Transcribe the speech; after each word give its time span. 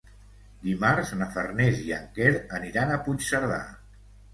Dimarts 0.67 1.11
na 1.21 1.29
Farners 1.37 1.85
i 1.91 1.95
en 2.01 2.11
Quer 2.19 2.33
aniran 2.61 2.99
a 2.99 3.01
Puigcerdà. 3.09 3.67